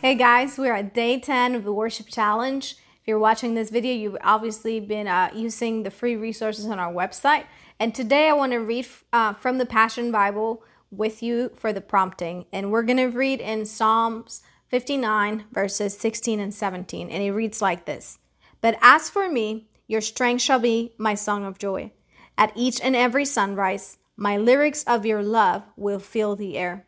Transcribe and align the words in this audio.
Hey 0.00 0.14
guys, 0.14 0.56
we're 0.56 0.74
at 0.74 0.94
day 0.94 1.18
10 1.18 1.56
of 1.56 1.64
the 1.64 1.72
Worship 1.72 2.06
Challenge. 2.06 2.70
If 2.70 3.08
you're 3.08 3.18
watching 3.18 3.54
this 3.54 3.68
video, 3.68 3.92
you've 3.92 4.16
obviously 4.22 4.78
been 4.78 5.08
uh, 5.08 5.30
using 5.34 5.82
the 5.82 5.90
free 5.90 6.14
resources 6.14 6.66
on 6.66 6.78
our 6.78 6.92
website. 6.92 7.46
And 7.80 7.92
today 7.92 8.28
I 8.28 8.32
want 8.32 8.52
to 8.52 8.58
read 8.58 8.86
uh, 9.12 9.32
from 9.32 9.58
the 9.58 9.66
Passion 9.66 10.12
Bible 10.12 10.62
with 10.92 11.20
you 11.20 11.50
for 11.56 11.72
the 11.72 11.80
prompting. 11.80 12.46
And 12.52 12.70
we're 12.70 12.84
going 12.84 12.98
to 12.98 13.06
read 13.06 13.40
in 13.40 13.66
Psalms 13.66 14.40
59, 14.68 15.46
verses 15.50 15.98
16 15.98 16.38
and 16.38 16.54
17. 16.54 17.10
And 17.10 17.20
it 17.20 17.32
reads 17.32 17.60
like 17.60 17.84
this 17.84 18.20
But 18.60 18.78
as 18.80 19.10
for 19.10 19.28
me, 19.28 19.66
your 19.88 20.00
strength 20.00 20.42
shall 20.42 20.60
be 20.60 20.92
my 20.96 21.16
song 21.16 21.44
of 21.44 21.58
joy. 21.58 21.90
At 22.38 22.52
each 22.54 22.80
and 22.80 22.94
every 22.94 23.24
sunrise, 23.24 23.98
my 24.16 24.36
lyrics 24.36 24.84
of 24.84 25.04
your 25.04 25.24
love 25.24 25.64
will 25.76 25.98
fill 25.98 26.36
the 26.36 26.56
air. 26.56 26.86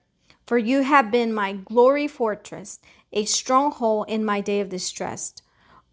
For 0.51 0.59
you 0.59 0.83
have 0.83 1.13
been 1.13 1.33
my 1.33 1.53
glory 1.53 2.09
fortress 2.09 2.81
a 3.13 3.25
stronghold 3.25 4.07
in 4.09 4.25
my 4.25 4.41
day 4.41 4.59
of 4.59 4.69
distress. 4.69 5.33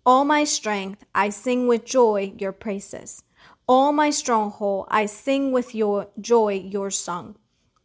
All 0.04 0.26
my 0.26 0.46
strength, 0.46 1.06
I 1.14 1.30
sing 1.30 1.68
with 1.68 1.86
joy 1.86 2.34
your 2.40 2.54
praises. 2.54 3.22
All 3.68 3.92
my 3.92 4.10
stronghold, 4.10 4.88
I 4.90 5.06
sing 5.06 5.52
with 5.52 5.76
your 5.76 6.08
joy 6.20 6.54
your 6.54 6.90
song. 6.90 7.36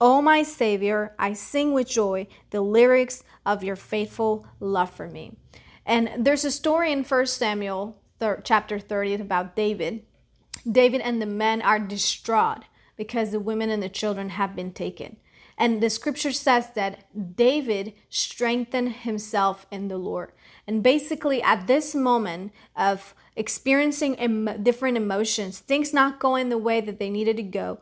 O 0.01 0.23
my 0.23 0.43
Savior, 0.43 1.15
I 1.19 1.35
sing 1.35 1.75
with 1.75 1.89
joy 1.89 2.27
the 2.49 2.63
lyrics 2.63 3.23
of 3.45 3.63
your 3.63 3.77
faithful 3.77 4.47
love 4.59 4.89
for 4.89 5.09
me. 5.09 5.37
And 5.85 6.25
there's 6.25 6.47
a 6.47 6.51
story 6.51 6.91
in 6.91 7.05
1 7.05 7.27
Samuel 7.27 8.01
chapter 8.45 8.79
30 8.79 9.17
about 9.17 9.57
David. 9.57 10.07
David 10.67 11.03
and 11.03 11.21
the 11.21 11.27
men 11.27 11.61
are 11.61 11.79
distraught 11.79 12.65
because 12.97 13.31
the 13.31 13.41
women 13.41 13.69
and 13.69 13.83
the 13.83 13.91
children 13.91 14.31
have 14.31 14.57
been 14.57 14.73
taken. 14.73 15.19
And 15.63 15.81
the 15.81 15.91
scripture 15.91 16.33
says 16.33 16.71
that 16.75 17.05
David 17.37 17.93
strengthened 18.09 18.95
himself 19.07 19.65
in 19.71 19.87
the 19.87 19.97
Lord. 19.97 20.33
And 20.67 20.83
basically, 20.83 21.41
at 21.41 21.69
this 21.69 21.95
moment 21.95 22.51
of 22.75 23.15
experiencing 23.37 24.17
em- 24.17 24.61
different 24.65 24.97
emotions, 24.97 25.61
things 25.61 25.95
not 25.95 26.19
going 26.19 26.49
the 26.49 26.59
way 26.59 26.81
that 26.81 26.99
they 26.99 27.09
needed 27.09 27.37
to 27.37 27.45
go, 27.45 27.79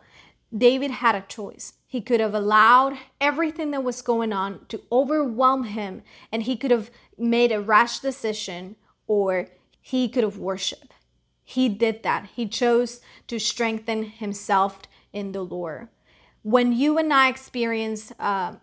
David 0.55 0.91
had 0.91 1.15
a 1.15 1.23
choice. 1.23 1.73
He 1.87 2.03
could 2.03 2.21
have 2.21 2.35
allowed 2.35 2.99
everything 3.19 3.71
that 3.71 3.83
was 3.83 4.03
going 4.03 4.35
on 4.35 4.67
to 4.69 4.83
overwhelm 4.93 5.65
him, 5.65 6.03
and 6.31 6.43
he 6.43 6.59
could 6.59 6.71
have 6.71 6.91
made 7.17 7.51
a 7.51 7.63
rash 7.63 8.01
decision, 8.01 8.77
or 9.07 9.49
he 9.81 10.07
could 10.07 10.23
have 10.23 10.37
worshiped. 10.37 10.93
He 11.43 11.71
did 11.71 12.03
that. 12.03 12.29
He 12.37 12.47
chose 12.47 13.01
to 13.29 13.39
strengthen 13.39 14.03
himself 14.03 14.83
in 15.15 15.33
the 15.33 15.43
Lord 15.43 15.89
when 16.43 16.73
you 16.73 16.99
and 16.99 17.13
I 17.13 17.29
experience 17.29 18.13
uh, 18.19 18.55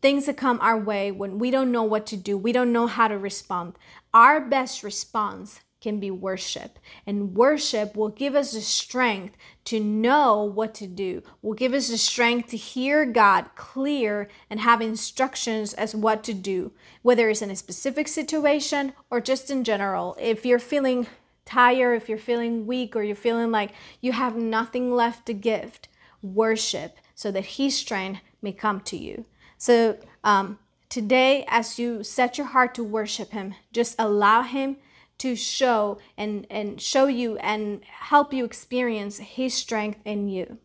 things 0.00 0.26
that 0.26 0.36
come 0.36 0.58
our 0.60 0.78
way, 0.78 1.12
when 1.12 1.38
we 1.38 1.50
don't 1.50 1.72
know 1.72 1.82
what 1.82 2.06
to 2.06 2.16
do, 2.16 2.36
we 2.36 2.52
don't 2.52 2.72
know 2.72 2.86
how 2.86 3.08
to 3.08 3.18
respond, 3.18 3.74
our 4.14 4.40
best 4.40 4.82
response 4.82 5.60
can 5.82 5.98
be 5.98 6.10
worship. 6.10 6.78
And 7.06 7.34
worship 7.34 7.96
will 7.96 8.08
give 8.08 8.34
us 8.34 8.52
the 8.52 8.60
strength 8.60 9.36
to 9.64 9.80
know 9.80 10.42
what 10.42 10.74
to 10.76 10.86
do, 10.86 11.22
will 11.42 11.54
give 11.54 11.74
us 11.74 11.88
the 11.88 11.98
strength 11.98 12.50
to 12.50 12.56
hear 12.56 13.04
God 13.04 13.46
clear 13.56 14.28
and 14.48 14.60
have 14.60 14.80
instructions 14.80 15.74
as 15.74 15.94
what 15.94 16.22
to 16.24 16.34
do, 16.34 16.72
whether 17.02 17.28
it's 17.28 17.42
in 17.42 17.50
a 17.50 17.56
specific 17.56 18.06
situation 18.08 18.92
or 19.10 19.20
just 19.20 19.50
in 19.50 19.64
general. 19.64 20.16
If 20.20 20.46
you're 20.46 20.60
feeling 20.60 21.08
tired, 21.44 21.94
if 21.94 22.08
you're 22.08 22.16
feeling 22.16 22.66
weak, 22.66 22.94
or 22.94 23.02
you're 23.02 23.16
feeling 23.16 23.50
like 23.50 23.72
you 24.00 24.12
have 24.12 24.36
nothing 24.36 24.94
left 24.94 25.26
to 25.26 25.34
give, 25.34 25.80
worship 26.22 26.96
so 27.14 27.30
that 27.30 27.44
His 27.44 27.76
strength 27.76 28.20
may 28.40 28.52
come 28.52 28.80
to 28.80 28.96
you. 28.96 29.26
So 29.58 29.98
um, 30.24 30.58
today, 30.88 31.44
as 31.48 31.78
you 31.78 32.02
set 32.02 32.38
your 32.38 32.48
heart 32.48 32.74
to 32.76 32.84
worship 32.84 33.32
Him, 33.32 33.54
just 33.72 33.94
allow 33.98 34.42
Him 34.42 34.76
to 35.18 35.36
show 35.36 35.98
and, 36.16 36.46
and 36.50 36.80
show 36.80 37.06
you 37.06 37.36
and 37.38 37.84
help 37.84 38.32
you 38.32 38.44
experience 38.44 39.18
His 39.18 39.54
strength 39.54 40.00
in 40.04 40.28
you. 40.28 40.58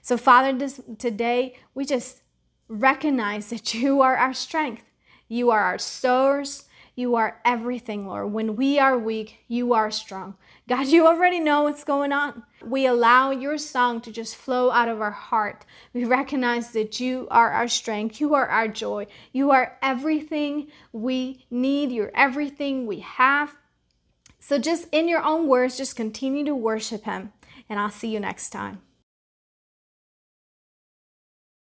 So, 0.00 0.16
Father, 0.16 0.56
this, 0.56 0.80
today 0.98 1.56
we 1.74 1.84
just 1.84 2.22
recognize 2.68 3.50
that 3.50 3.74
you 3.82 4.00
are 4.00 4.16
our 4.16 4.34
strength. 4.34 4.84
You 5.28 5.50
are 5.50 5.60
our 5.60 5.78
source. 5.78 6.64
You 6.94 7.14
are 7.16 7.40
everything, 7.44 8.06
Lord. 8.06 8.32
When 8.32 8.54
we 8.54 8.78
are 8.78 8.98
weak, 8.98 9.38
you 9.48 9.72
are 9.72 9.90
strong. 9.90 10.34
God, 10.68 10.88
you 10.88 11.06
already 11.06 11.40
know 11.40 11.62
what's 11.62 11.84
going 11.84 12.12
on. 12.12 12.42
We 12.62 12.84
allow 12.84 13.30
your 13.30 13.56
song 13.56 14.02
to 14.02 14.12
just 14.12 14.36
flow 14.36 14.70
out 14.70 14.88
of 14.88 15.00
our 15.00 15.10
heart. 15.10 15.64
We 15.94 16.04
recognize 16.04 16.72
that 16.72 17.00
you 17.00 17.28
are 17.30 17.50
our 17.50 17.66
strength. 17.66 18.20
You 18.20 18.34
are 18.34 18.46
our 18.46 18.68
joy. 18.68 19.06
You 19.32 19.50
are 19.52 19.78
everything 19.80 20.68
we 20.92 21.46
need. 21.50 21.92
You're 21.92 22.12
everything 22.14 22.86
we 22.86 23.00
have. 23.00 23.56
So, 24.38 24.58
just 24.58 24.86
in 24.92 25.08
your 25.08 25.22
own 25.22 25.46
words, 25.46 25.78
just 25.78 25.96
continue 25.96 26.44
to 26.44 26.54
worship 26.54 27.04
Him. 27.04 27.32
And 27.70 27.78
I'll 27.78 27.90
see 27.90 28.08
you 28.08 28.20
next 28.20 28.50
time. 28.50 28.82